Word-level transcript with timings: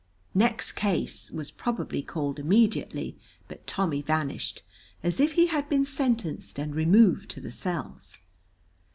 "Next 0.33 0.71
case" 0.71 1.29
was 1.29 1.51
probably 1.51 2.01
called 2.01 2.39
immediately, 2.39 3.19
but 3.47 3.67
Tommy 3.67 4.01
vanished, 4.01 4.63
as 5.03 5.19
if 5.19 5.33
he 5.33 5.45
had 5.45 5.69
been 5.69 5.85
sentenced 5.85 6.57
and 6.57 6.73
removed 6.75 7.29
to 7.29 7.39
the 7.39 7.51
cells. 7.51 8.17